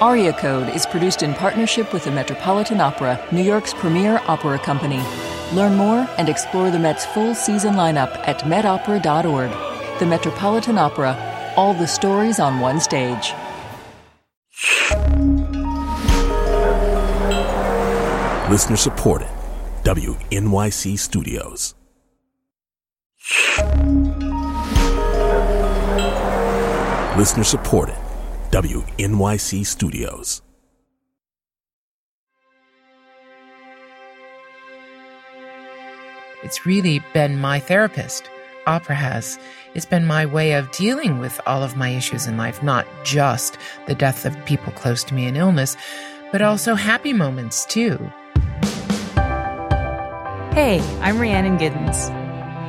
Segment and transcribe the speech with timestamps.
[0.00, 5.02] Aria Code is produced in partnership with the Metropolitan Opera, New York's premier opera company.
[5.54, 9.98] Learn more and explore the Met's full season lineup at metopera.org.
[9.98, 11.16] The Metropolitan Opera,
[11.56, 13.32] all the stories on one stage.
[18.50, 19.28] Listener supported.
[19.84, 21.74] WNYC Studios.
[27.16, 27.96] Listener supported.
[28.56, 30.40] WNYC Studios.
[36.42, 38.30] It's really been my therapist.
[38.66, 39.38] Opera has.
[39.74, 43.58] It's been my way of dealing with all of my issues in life, not just
[43.88, 45.76] the death of people close to me and illness,
[46.32, 47.98] but also happy moments too.
[50.54, 52.06] Hey, I'm Rhiannon Giddens.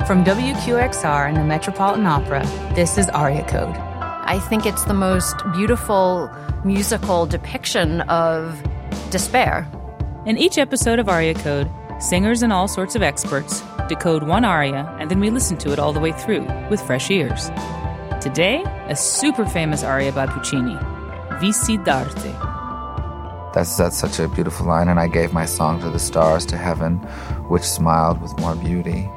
[0.06, 2.44] From WQXR and the Metropolitan Opera,
[2.74, 3.87] this is Aria Code.
[4.28, 6.30] I think it's the most beautiful
[6.62, 8.62] musical depiction of
[9.08, 9.66] despair.
[10.26, 14.84] In each episode of Aria Code, singers and all sorts of experts decode one aria
[15.00, 17.48] and then we listen to it all the way through with fresh ears.
[18.20, 20.76] Today, a super famous aria by Puccini,
[21.40, 22.34] Vissi d'arte.
[23.54, 26.58] That's, that's such a beautiful line, and I gave my song to the stars, to
[26.58, 26.98] heaven,
[27.48, 29.08] which smiled with more beauty.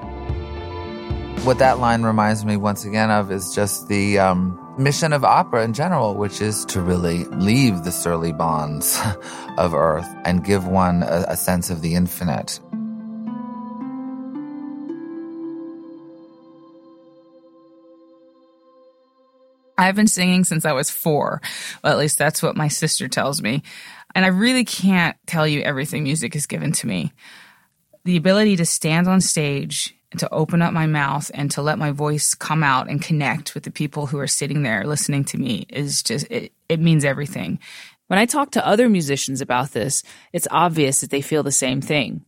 [1.44, 5.64] What that line reminds me once again of is just the um, mission of opera
[5.64, 9.02] in general, which is to really leave the surly bonds
[9.58, 12.59] of earth and give one a, a sense of the infinite.
[19.80, 21.42] I've been singing since I was four.
[21.84, 23.64] Well, at least that's what my sister tells me.
[24.14, 27.14] And I really can't tell you everything music has given to me.
[28.06, 31.91] The ability to stand on stage to open up my mouth and to let my
[31.91, 35.65] voice come out and connect with the people who are sitting there listening to me
[35.69, 37.59] is just, it, it means everything.
[38.07, 41.79] When I talk to other musicians about this, it's obvious that they feel the same
[41.79, 42.25] thing.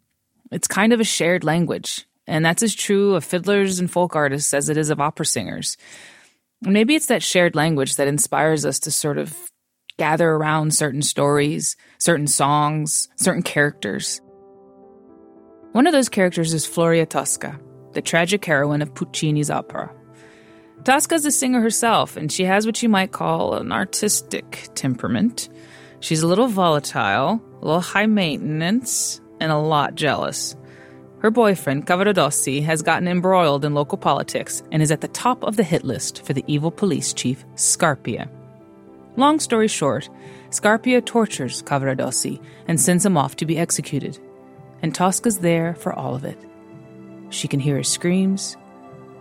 [0.50, 2.06] It's kind of a shared language.
[2.26, 5.76] And that's as true of fiddlers and folk artists as it is of opera singers.
[6.64, 9.36] And maybe it's that shared language that inspires us to sort of
[9.98, 14.22] gather around certain stories, certain songs, certain characters.
[15.74, 17.60] One of those characters is Floria Tosca,
[17.94, 19.92] the tragic heroine of Puccini's opera.
[20.84, 25.48] Tosca's a singer herself, and she has what you might call an artistic temperament.
[26.02, 30.56] She's a little volatile, a little high maintenance, and a lot jealous.
[31.20, 35.56] Her boyfriend, Cavaradossi, has gotten embroiled in local politics and is at the top of
[35.56, 38.30] the hit list for the evil police chief, Scarpia.
[39.16, 40.10] Long story short,
[40.50, 44.20] Scarpia tortures Cavaradossi and sends him off to be executed.
[44.82, 46.38] And Tosca's there for all of it.
[47.34, 48.56] She can hear his screams,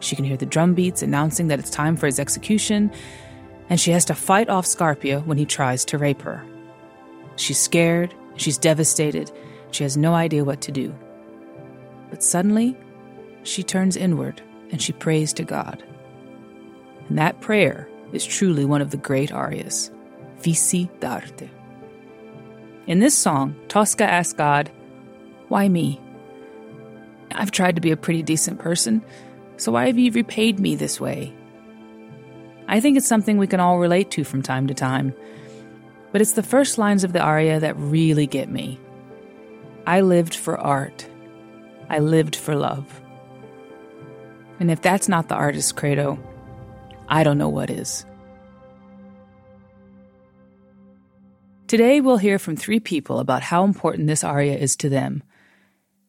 [0.01, 2.93] she can hear the drum beats announcing that it's time for his execution,
[3.71, 6.45] and she has to fight off Scarpia when he tries to rape her.
[7.37, 9.33] She's scared, she's devastated,
[9.71, 10.95] she has no idea what to do.
[12.11, 12.77] But suddenly,
[13.45, 15.83] she turns inward and she prays to God.
[17.09, 19.91] And that prayer is truly one of the great arias,
[20.43, 21.49] Vissi d'arte.
[22.87, 24.71] In this song, Tosca asks God,
[25.49, 25.99] Why me?
[27.35, 29.03] I've tried to be a pretty decent person,
[29.57, 31.33] so why have you repaid me this way?
[32.69, 35.15] I think it's something we can all relate to from time to time,
[36.11, 38.79] but it's the first lines of the aria that really get me.
[39.87, 41.07] I lived for art.
[41.89, 43.01] I lived for love.
[44.61, 46.19] And if that's not the artist's credo,
[47.09, 48.07] I don't know what is.
[51.67, 55.23] Today, we'll hear from three people about how important this aria is to them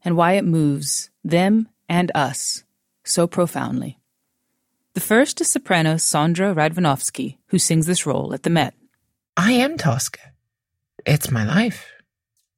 [0.03, 2.63] and why it moves them and us
[3.03, 3.99] so profoundly.
[4.93, 8.75] The first is soprano Sondra Radvanovsky, who sings this role at the Met.
[9.35, 10.19] I am Tosca.
[11.05, 11.89] It's my life.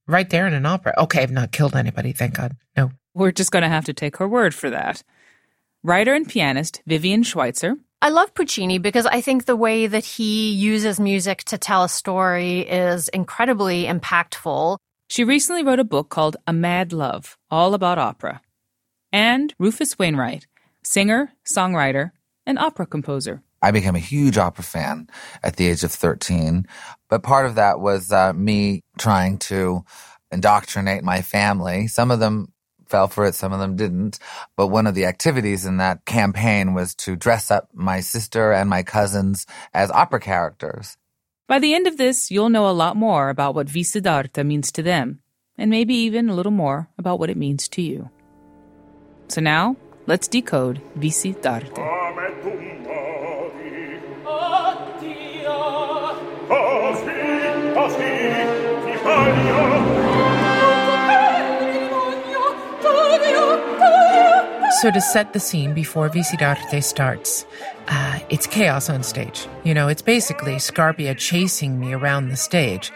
[0.08, 0.94] Right there in an opera.
[0.98, 2.56] Okay, I've not killed anybody, thank God.
[2.76, 2.92] No.
[3.14, 5.02] We're just going to have to take her word for that.
[5.84, 7.78] Writer and pianist Vivien Schweitzer.
[8.02, 11.90] I love Puccini because I think the way that he uses music to tell a
[11.90, 14.78] story is incredibly impactful.
[15.08, 18.42] She recently wrote a book called A Mad Love, all about opera.
[19.12, 20.48] And Rufus Wainwright,
[20.84, 22.12] singer, songwriter,
[22.46, 23.44] and opera composer.
[23.62, 25.08] I became a huge opera fan
[25.44, 26.68] at the age of 13.
[27.10, 29.86] But part of that was uh, me trying to
[30.32, 31.88] indoctrinate my family.
[31.88, 32.52] Some of them
[32.88, 34.20] fell for it, some of them didn't.
[34.58, 38.70] But one of the activities in that campaign was to dress up my sister and
[38.70, 40.98] my cousins as opera characters.
[41.48, 44.72] By the end of this, you'll know a lot more about what Vissi d'arte means
[44.72, 45.20] to them,
[45.60, 48.10] and maybe even a little more about what it means to you.
[49.28, 49.76] So now,
[50.08, 51.40] let's decode Vissi
[64.86, 67.44] So, to set the scene before Vissi d'arte starts,
[67.88, 69.48] uh, it's chaos on stage.
[69.64, 72.92] You know, it's basically Scarpia chasing me around the stage,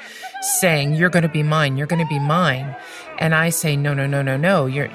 [0.59, 2.75] saying, You're going to be mine, you're going to be mine.
[3.18, 4.86] And I say, No, no, no, no, no, you're,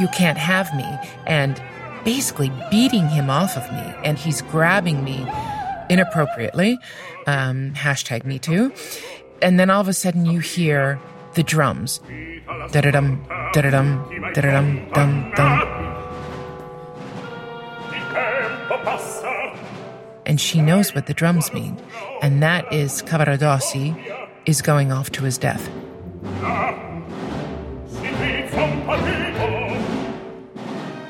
[0.00, 0.98] you can't have me.
[1.24, 1.62] And
[2.04, 3.94] basically beating him off of me.
[4.04, 5.24] And he's grabbing me
[5.88, 6.80] inappropriately.
[7.28, 8.72] Um, hashtag me too.
[9.40, 10.98] And then all of a sudden you hear
[11.34, 12.00] the drums.
[12.72, 14.32] Da da dum, da da dum,
[14.92, 15.30] dum,
[20.30, 21.76] And she knows what the drums mean,
[22.22, 23.98] and that is Cavaradossi
[24.46, 25.68] is going off to his death.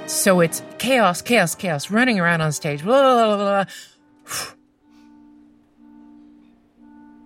[0.07, 2.83] So it's chaos, chaos, chaos, running around on stage.
[2.83, 3.65] Blah, blah, blah,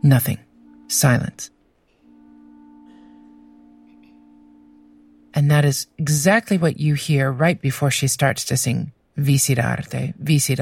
[0.02, 0.40] Nothing.
[0.88, 1.52] Silence.
[5.32, 10.12] And that is exactly what you hear right before she starts to sing Vissi d'arte,
[10.20, 10.56] Vissi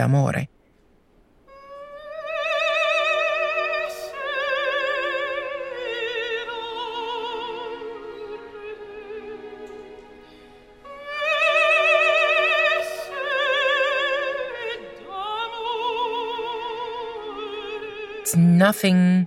[18.62, 19.26] nothing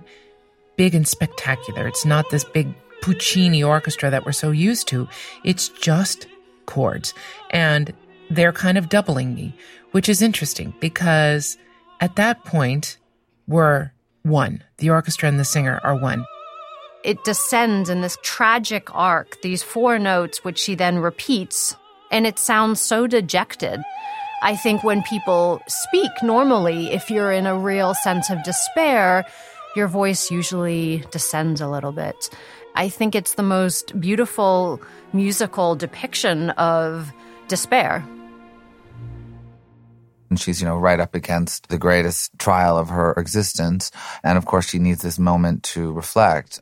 [0.76, 1.86] big and spectacular.
[1.86, 2.68] It's not this big
[3.02, 5.06] Puccini orchestra that we're so used to.
[5.44, 6.26] It's just
[6.64, 7.12] chords.
[7.50, 7.92] And
[8.30, 9.54] they're kind of doubling me,
[9.92, 11.58] which is interesting because
[12.00, 12.96] at that point,
[13.46, 13.92] we're
[14.22, 14.64] one.
[14.78, 16.24] The orchestra and the singer are one.
[17.04, 21.76] It descends in this tragic arc, these four notes, which she then repeats,
[22.10, 23.80] and it sounds so dejected.
[24.42, 29.24] I think when people speak normally, if you're in a real sense of despair,
[29.74, 32.30] your voice usually descends a little bit.
[32.74, 34.80] I think it's the most beautiful
[35.12, 37.12] musical depiction of
[37.48, 38.06] despair.
[40.28, 43.90] And she's, you know, right up against the greatest trial of her existence.
[44.22, 46.60] And of course, she needs this moment to reflect.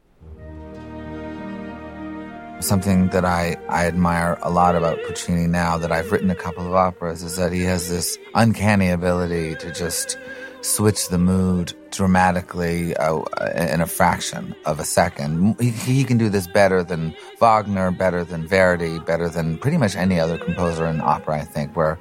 [2.64, 6.66] Something that I, I admire a lot about Puccini now that I've written a couple
[6.66, 10.16] of operas is that he has this uncanny ability to just
[10.62, 13.20] switch the mood dramatically uh,
[13.55, 15.61] in a fraction of a second.
[15.61, 19.94] He, he, can do this better than Wagner, better than Verdi, better than pretty much
[19.94, 21.96] any other composer in opera, I think, where,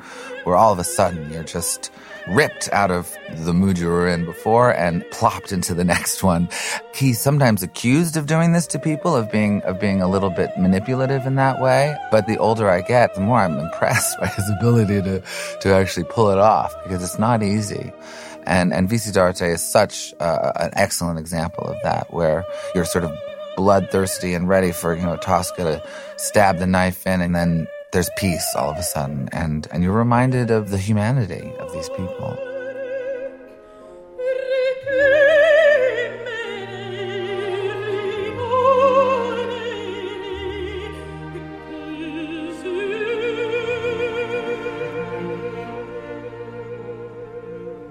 [0.45, 1.91] where all of a sudden you're just
[2.27, 6.49] ripped out of the mood you were in before and plopped into the next one.
[6.93, 10.57] He's sometimes accused of doing this to people, of being, of being a little bit
[10.57, 11.95] manipulative in that way.
[12.11, 15.23] But the older I get, the more I'm impressed by his ability to,
[15.61, 17.91] to actually pull it off because it's not easy.
[18.45, 22.43] And, and Vissi d'arte is such uh, an excellent example of that, where
[22.75, 23.17] you're sort of
[23.55, 25.83] bloodthirsty and ready for, you know, Tosca to
[26.17, 29.29] stab the knife in and then there's peace all of a sudden.
[29.31, 32.37] And, and you're reminded of the humanity of these people.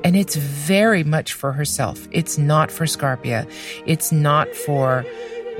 [0.04, 2.08] And it's very much for herself.
[2.10, 3.48] It's not for Scarpia.
[3.86, 5.06] It's not for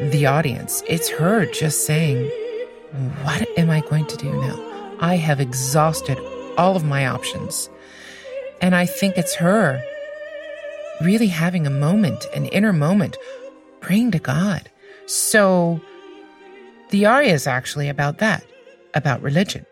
[0.01, 0.83] the audience.
[0.89, 2.29] It's her just saying,
[3.23, 4.97] What am I going to do now?
[5.01, 6.19] I have exhausted
[6.59, 7.71] all of my options.
[8.61, 9.83] And I think it's her
[11.01, 13.17] really having a moment, an inner moment,
[13.81, 14.71] praying to God.
[15.07, 15.81] So
[16.91, 18.45] the aria is actually about that,
[18.95, 19.65] about religion.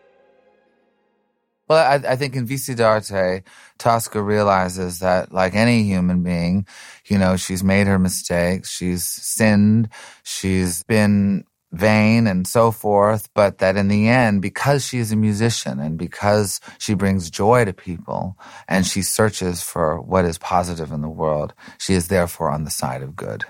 [1.67, 3.43] Well, I, I, think in Vissi d'arte,
[3.77, 6.67] Tosca realizes that, like any human being,
[7.05, 9.87] you know, she's made her mistakes, she's sinned,
[10.23, 15.15] she's been vain and so forth, but that in the end, because she is a
[15.15, 18.37] musician and because she brings joy to people
[18.67, 22.71] and she searches for what is positive in the world, she is therefore on the
[22.71, 23.45] side of good.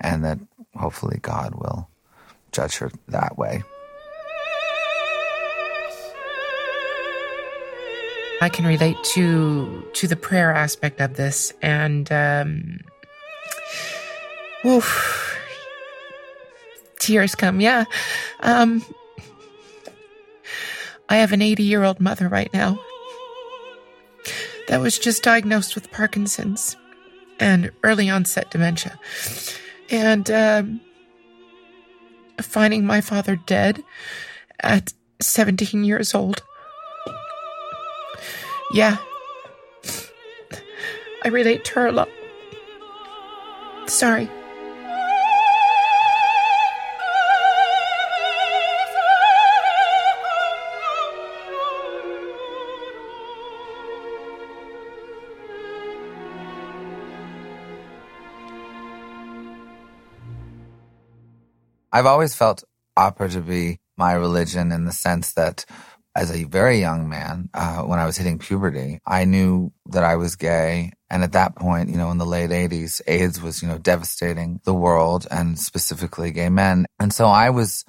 [0.00, 0.38] And that
[0.76, 1.88] hopefully God will
[2.52, 3.62] judge her that way.
[8.40, 12.78] I can relate to to the prayer aspect of this, and um,
[14.64, 15.37] oof,
[17.08, 17.60] tears come.
[17.60, 17.84] Yeah,
[18.40, 18.84] um,
[21.08, 22.78] I have an 80 year old mother right now
[24.68, 26.76] that was just diagnosed with Parkinson's
[27.40, 28.98] and early onset dementia,
[29.90, 30.80] and um,
[32.40, 33.82] finding my father dead
[34.60, 36.42] at 17 years old
[38.70, 38.98] yeah.
[41.24, 42.08] I relate to her a lot.
[43.86, 44.30] Sorry.
[61.98, 62.62] I've always felt
[62.96, 65.64] opera to be my religion in the sense that
[66.14, 70.14] as a very young man, uh, when I was hitting puberty, I knew that I
[70.14, 70.92] was gay.
[71.10, 74.60] And at that point, you know, in the late 80s, AIDS was, you know, devastating
[74.62, 76.86] the world and specifically gay men.
[77.00, 77.84] And so I was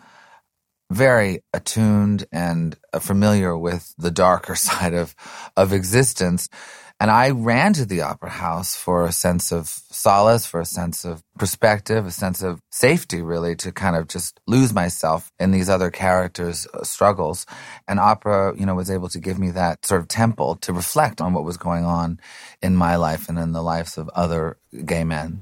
[0.89, 5.13] very attuned and familiar with the darker side of,
[5.55, 6.49] of existence.
[7.01, 11.05] And I ran to the opera house for a sense of solace, for a sense
[11.05, 15.69] of perspective, a sense of safety, really, to kind of just lose myself in these
[15.69, 17.45] other characters' uh, struggles.
[17.87, 21.21] And opera, you know, was able to give me that sort of temple to reflect
[21.21, 22.19] on what was going on
[22.61, 25.41] in my life and in the lives of other gay men.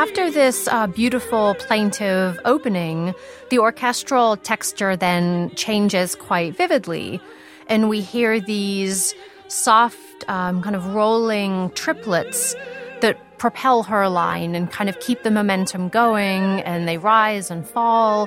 [0.00, 3.14] After this uh, beautiful plaintive opening,
[3.50, 7.20] the orchestral texture then changes quite vividly.
[7.68, 9.14] And we hear these
[9.48, 12.56] soft, um, kind of rolling triplets
[13.02, 17.68] that propel her line and kind of keep the momentum going, and they rise and
[17.68, 18.26] fall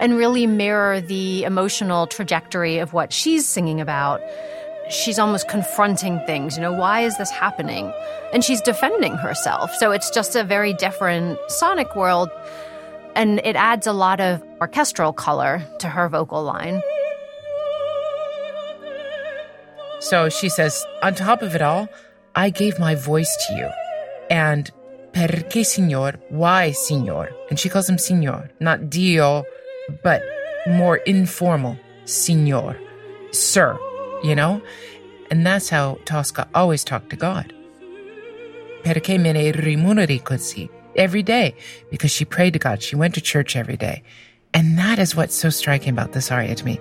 [0.00, 4.20] and really mirror the emotional trajectory of what she's singing about
[4.88, 6.56] she's almost confronting things.
[6.56, 7.92] You know, why is this happening?
[8.32, 9.74] And she's defending herself.
[9.74, 12.30] So it's just a very different sonic world.
[13.14, 16.80] And it adds a lot of orchestral color to her vocal line.
[20.00, 21.88] So she says, on top of it all,
[22.34, 23.70] I gave my voice to you.
[24.30, 24.70] And
[25.12, 26.14] perché signor?
[26.30, 27.30] Why signor?
[27.50, 29.44] And she calls him signor, not Dio,
[30.02, 30.22] but
[30.66, 32.78] more informal, signor,
[33.30, 33.78] sir
[34.22, 34.62] you know?
[35.30, 37.52] And that's how Tosca always talked to God.
[38.82, 40.68] Perché me ne rimuneri così?
[40.94, 41.54] Every day,
[41.90, 42.82] because she prayed to God.
[42.82, 44.02] She went to church every day.
[44.52, 46.78] And that is what's so striking about this aria to me.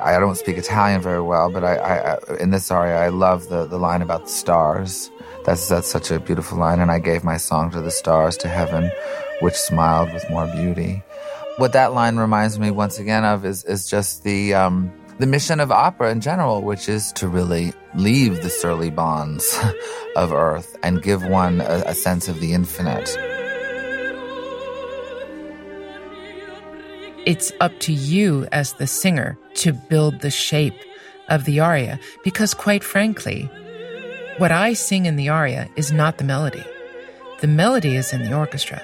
[0.00, 3.66] I don't speak Italian very well, but I, I, in this aria, I love the,
[3.66, 5.10] the line about the stars.
[5.44, 6.80] That's, that's such a beautiful line.
[6.80, 8.90] And I gave my song to the stars, to heaven,
[9.40, 11.02] which smiled with more beauty
[11.56, 15.60] what that line reminds me once again of is is just the um, the mission
[15.60, 19.58] of opera in general, which is to really leave the surly bonds
[20.16, 23.16] of earth and give one a, a sense of the infinite.
[27.24, 30.78] It's up to you as the singer to build the shape
[31.28, 33.50] of the aria because, quite frankly,
[34.38, 36.62] what I sing in the aria is not the melody.
[37.40, 38.80] The melody is in the orchestra.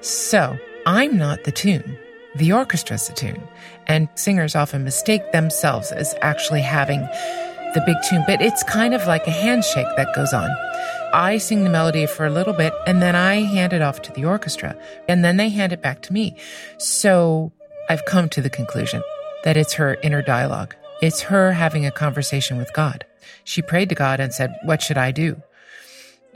[0.00, 0.56] So
[0.86, 1.98] I'm not the tune.
[2.36, 3.46] The orchestra's the tune,
[3.86, 7.00] and singers often mistake themselves as actually having
[7.74, 10.50] the big tune, but it's kind of like a handshake that goes on.
[11.12, 14.12] I sing the melody for a little bit and then I hand it off to
[14.12, 14.76] the orchestra
[15.08, 16.36] and then they hand it back to me.
[16.78, 17.52] So
[17.88, 19.02] I've come to the conclusion
[19.42, 20.74] that it's her inner dialogue.
[21.02, 23.04] It's her having a conversation with God.
[23.44, 25.42] She prayed to God and said, What should I do?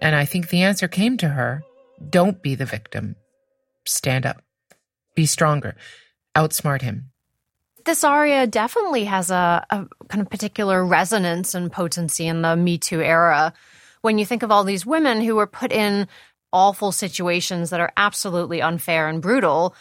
[0.00, 1.62] And I think the answer came to her
[2.10, 3.16] don't be the victim,
[3.84, 4.42] stand up.
[5.18, 5.74] Be stronger.
[6.36, 7.10] Outsmart him.
[7.84, 12.78] This aria definitely has a, a kind of particular resonance and potency in the Me
[12.78, 13.52] Too era.
[14.00, 16.06] When you think of all these women who were put in
[16.52, 19.74] awful situations that are absolutely unfair and brutal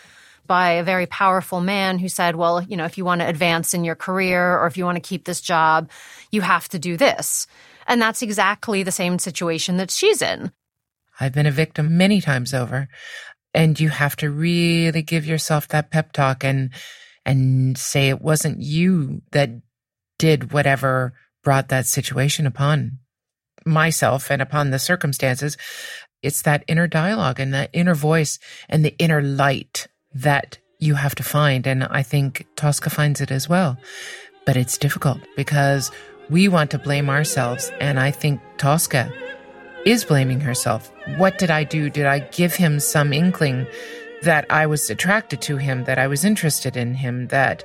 [0.47, 3.75] by a very powerful man who said, well, you know, if you want to advance
[3.75, 5.91] in your career or if you want to keep this job,
[6.31, 7.45] you have to do this.
[7.85, 10.51] And that's exactly the same situation that she's in.
[11.19, 12.89] I've been a victim many times over
[13.53, 16.71] and you have to really give yourself that pep talk and
[17.25, 19.49] and say it wasn't you that
[20.17, 21.13] did whatever
[21.43, 22.99] brought that situation upon
[23.65, 25.57] myself and upon the circumstances.
[26.23, 28.39] It's that inner dialogue and that inner voice
[28.69, 31.67] and the inner light that you have to find.
[31.67, 33.77] And i think tosca finds it as well.
[34.45, 35.91] But it's difficult because
[36.29, 37.71] we want to blame ourselves.
[37.79, 39.11] And i think tosca
[39.85, 40.91] is blaming herself.
[41.15, 41.89] What did I do?
[41.89, 43.65] Did I give him some inkling
[44.23, 47.63] that I was attracted to him, that I was interested in him, that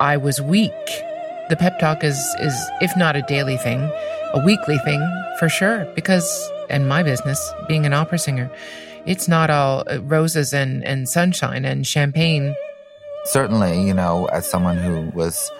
[0.00, 0.72] I was weak?
[1.48, 3.80] The pep talk is, is if not a daily thing,
[4.34, 5.00] a weekly thing
[5.38, 5.84] for sure.
[5.94, 8.50] Because in my business, being an opera singer,
[9.06, 12.54] it's not all roses and, and sunshine and champagne.
[13.24, 15.50] Certainly, you know, as someone who was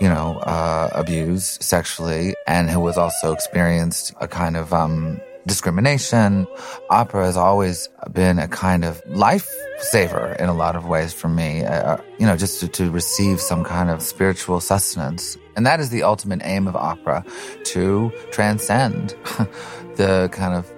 [0.00, 6.46] you know, uh, abused sexually and who was also experienced a kind of um, discrimination.
[6.90, 11.64] Opera has always been a kind of lifesaver in a lot of ways for me,
[11.64, 15.38] uh, uh, you know, just to, to receive some kind of spiritual sustenance.
[15.56, 17.24] And that is the ultimate aim of opera,
[17.64, 19.10] to transcend
[19.96, 20.70] the kind of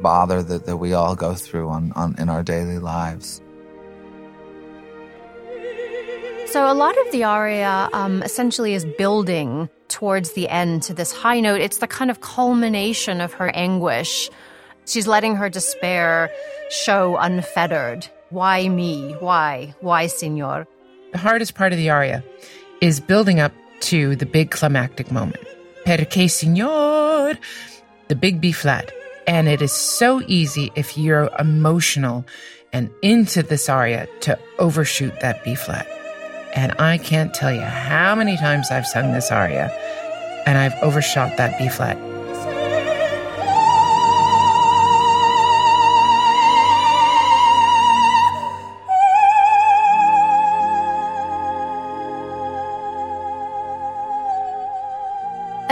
[0.00, 3.40] bother that, that we all go through on, on in our daily lives.
[6.46, 11.12] So a lot of the aria um, essentially is building towards the end to this
[11.12, 11.60] high note.
[11.60, 14.28] It's the kind of culmination of her anguish.
[14.86, 16.30] She's letting her despair
[16.68, 18.08] show unfettered.
[18.30, 19.12] Why me?
[19.20, 19.72] Why?
[19.80, 20.66] Why, Signor?
[21.12, 22.24] The hardest part of the aria
[22.80, 25.44] is building up to the big climactic moment.
[25.86, 27.38] Perché, Signor?
[28.08, 28.90] The big B flat.
[29.28, 32.26] And it is so easy if you're emotional
[32.72, 35.86] and into this aria to overshoot that B flat.
[36.54, 39.72] And I can't tell you how many times I've sung this aria
[40.46, 41.96] and I've overshot that B flat.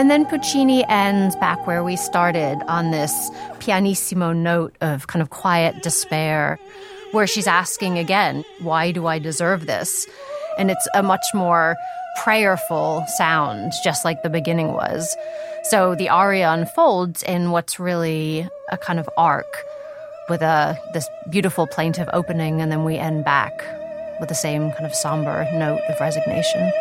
[0.02, 5.30] And then Puccini ends back where we started on this pianissimo note of kind of
[5.30, 6.58] quiet despair,
[7.12, 10.08] where she's asking again, Why do I deserve this?
[10.58, 11.76] And it's a much more
[12.18, 15.16] prayerful sound, just like the beginning was.
[15.64, 19.46] So the aria unfolds in what's really a kind of arc
[20.28, 23.52] with a this beautiful plaintive opening, and then we end back
[24.20, 26.72] with the same kind of somber note of resignation.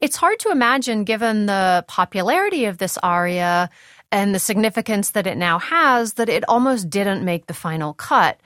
[0.00, 3.70] It's hard to imagine, given the popularity of this aria
[4.12, 8.38] and the significance that it now has, that it almost didn't make the final cut.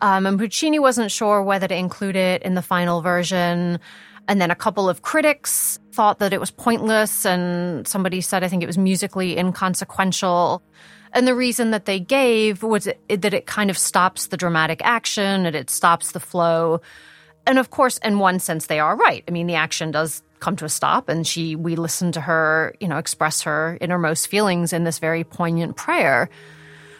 [0.00, 3.80] Um, and Puccini wasn't sure whether to include it in the final version.
[4.28, 8.48] And then a couple of critics thought that it was pointless, and somebody said, I
[8.48, 10.62] think it was musically inconsequential.
[11.12, 14.82] And the reason that they gave was it, that it kind of stops the dramatic
[14.84, 16.82] action and it stops the flow.
[17.46, 19.24] And of course, in one sense, they are right.
[19.26, 22.74] I mean, the action does come to a stop and she we listen to her
[22.78, 26.30] you know express her innermost feelings in this very poignant prayer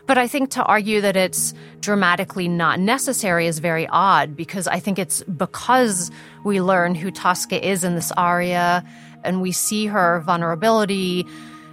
[0.09, 4.81] but i think to argue that it's dramatically not necessary is very odd because i
[4.81, 6.11] think it's because
[6.45, 8.85] we learn who tosca is in this aria
[9.23, 11.25] and we see her vulnerability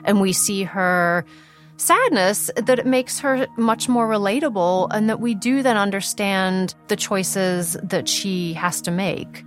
[0.04, 1.26] and we see her
[1.78, 6.96] sadness that it makes her much more relatable and that we do then understand the
[6.96, 9.44] choices that she has to make.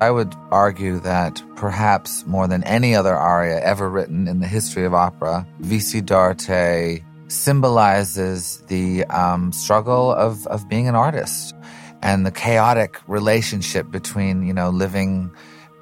[0.00, 4.84] I would argue that perhaps more than any other aria ever written in the history
[4.84, 11.54] of opera, Vissi d'arte symbolizes the um, struggle of, of being an artist
[12.02, 15.30] and the chaotic relationship between, you know, living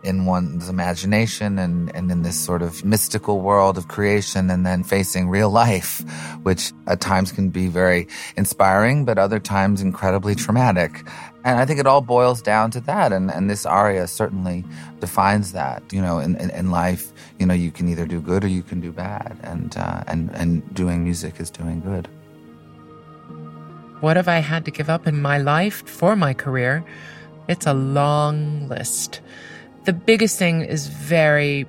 [0.02, 4.84] in one's imagination and, and in this sort of mystical world of creation and then
[4.84, 6.00] facing real life,
[6.44, 8.06] which at times can be very
[8.36, 11.04] inspiring, but other times incredibly traumatic.
[11.46, 13.12] And I think it all boils down to that.
[13.12, 14.64] And, and this aria certainly
[14.98, 15.80] defines that.
[15.92, 18.64] You know, in, in, in life, you know, you can either do good or you
[18.64, 19.38] can do bad.
[19.44, 22.08] And, uh, and, and doing music is doing good.
[24.00, 26.84] What have I had to give up in my life for my career?
[27.46, 29.20] It's a long list.
[29.84, 31.64] The biggest thing is very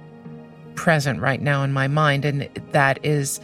[0.73, 3.39] present right now in my mind, and that is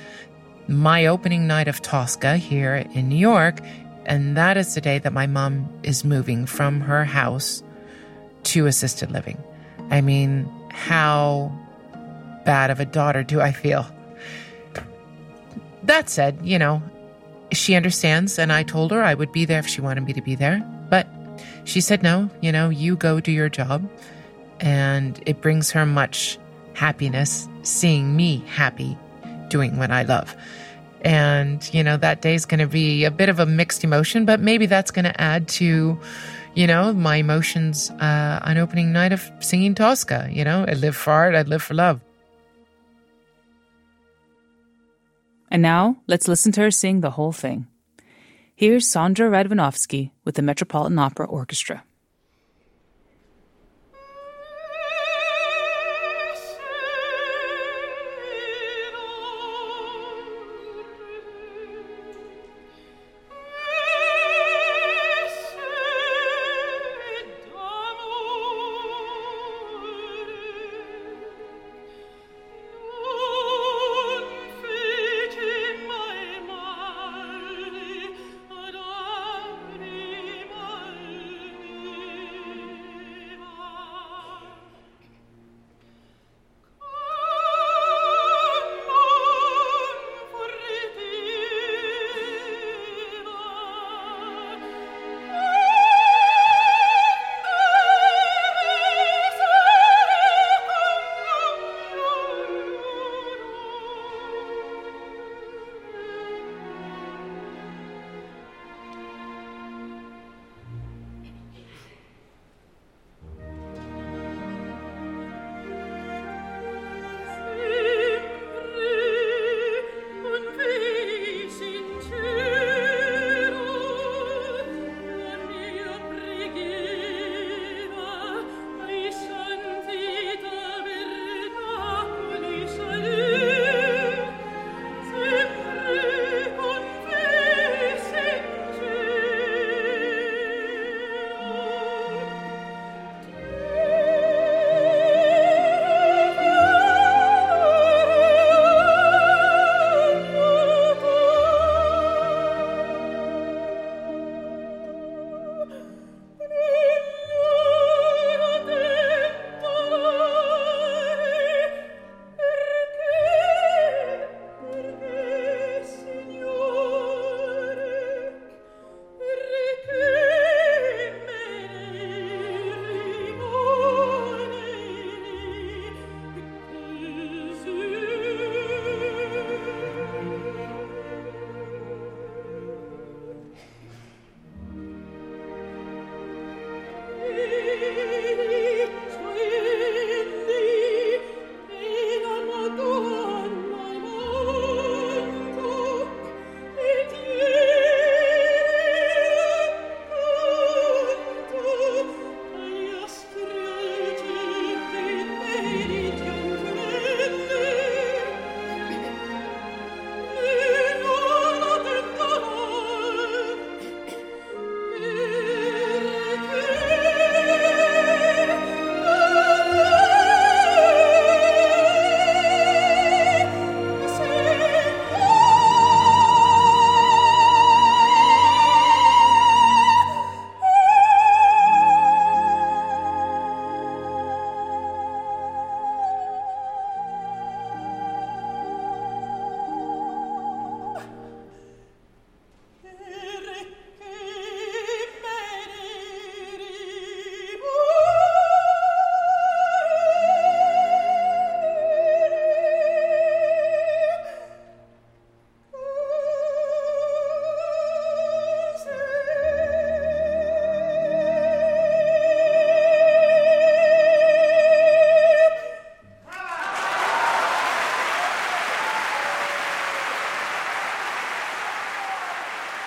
[0.68, 3.60] my opening night of Tosca here in New York
[4.06, 7.64] and that is the day that my mom is moving from her house
[8.44, 9.42] to assisted living.
[9.90, 11.52] I mean, how
[12.46, 13.86] bad of a daughter do I feel?
[15.84, 16.82] That said, you know,
[17.52, 20.22] she understands, and I told her I would be there if she wanted me to
[20.22, 20.60] be there.
[20.90, 21.08] But
[21.66, 23.90] she said, no, you know, you go do your job.
[24.60, 26.38] And it brings her much
[26.74, 28.98] happiness seeing me happy
[29.50, 30.36] doing what I love.
[31.04, 34.26] And, you know, that day is going to be a bit of a mixed emotion,
[34.26, 36.00] but maybe that's going to add to,
[36.56, 40.30] you know, my emotions uh, on opening night of singing Tosca.
[40.32, 42.00] You know, I live for art, I live for love.
[45.52, 47.68] And now let's listen to her sing the whole thing.
[48.56, 51.84] Here's Sondra Radvanovsky with the Metropolitan Opera Orchestra.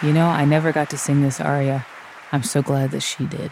[0.06, 1.84] You know, I never got to sing this aria.
[2.30, 3.50] I'm so glad that she did.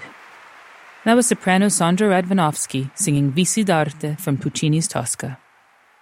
[1.05, 5.41] That was soprano Sondra Radvanovsky singing Vissi d'arte from Puccini's Tosca.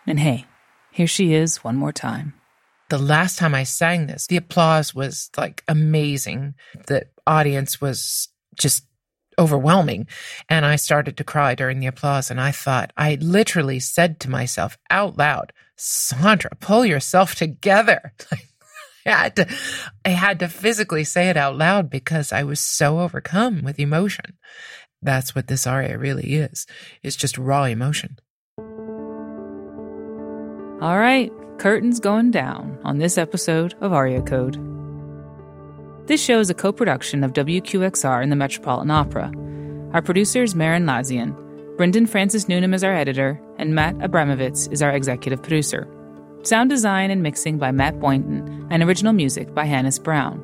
[0.06, 0.44] And hey,
[0.90, 2.34] here she is one more time.
[2.90, 6.52] The last time I sang this, the applause was like amazing.
[6.86, 8.84] The audience was just
[9.38, 10.06] overwhelming.
[10.50, 12.30] And I started to cry during the applause.
[12.30, 18.12] And I thought, I literally said to myself out loud, Sondra, pull yourself together.
[19.06, 19.48] Had to,
[20.04, 24.38] I had to physically say it out loud because I was so overcome with emotion.
[25.02, 26.66] That's what this aria really is.
[27.02, 28.18] It's just raw emotion.
[30.80, 34.56] All right, curtains going down on this episode of Aria Code.
[36.06, 39.32] This show is a co production of WQXR and the Metropolitan Opera.
[39.92, 41.36] Our producer is Merrin Lazyan.
[41.76, 45.88] Brendan Francis Newnham is our editor, and Matt Abramovitz is our executive producer.
[46.42, 50.42] Sound design and mixing by Matt Boynton, and original music by Hannis Brown.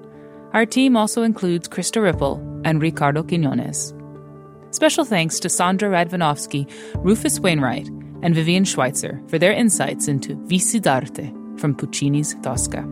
[0.52, 3.92] Our team also includes Krista Ripple and Ricardo Quinones.
[4.70, 7.88] Special thanks to Sondra Radvanovsky, Rufus Wainwright,
[8.22, 12.82] and Vivien Schweitzer for their insights into Vissi d'arte from Puccini's Tosca.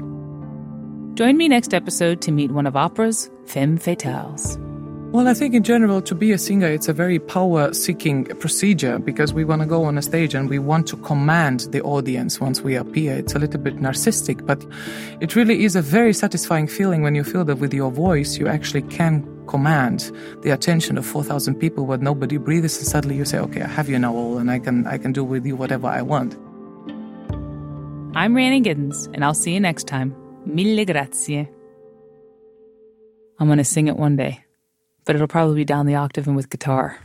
[1.14, 4.65] Join me next episode to meet one of opera's femme fatales.
[5.12, 8.98] Well, I think in general, to be a singer, it's a very power seeking procedure
[8.98, 12.40] because we want to go on a stage and we want to command the audience
[12.40, 13.16] once we appear.
[13.16, 14.66] It's a little bit narcissistic, but
[15.20, 18.48] it really is a very satisfying feeling when you feel that with your voice, you
[18.48, 20.10] actually can command
[20.42, 23.88] the attention of 4,000 people where nobody breathes and suddenly you say, okay, I have
[23.88, 26.34] you now all and I can, I can do with you whatever I want.
[28.16, 30.14] I'm Rhiannon Giddens, and I'll see you next time.
[30.44, 31.48] Mille grazie.
[33.38, 34.45] I'm going to sing it one day
[35.06, 36.98] but it'll probably be down the octave and with guitar.